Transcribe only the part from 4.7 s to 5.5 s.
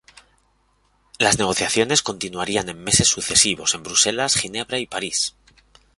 y París.